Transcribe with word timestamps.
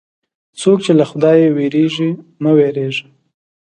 څوک 0.59 0.77
چې 0.85 0.91
له 0.99 1.05
خدایه 1.11 1.49
وېرېږي، 1.55 2.09
مه 2.41 2.51
وېرېږه. 2.57 3.05